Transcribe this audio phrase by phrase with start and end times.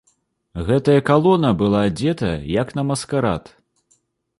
[0.69, 3.59] Гэтая калона была адзета, як на маскарад.